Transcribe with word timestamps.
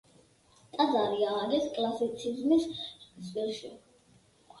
ტაძარი 0.77 1.27
ააგეს 1.31 1.67
კლასიციზმის 1.75 2.65
სტილში. 3.27 3.71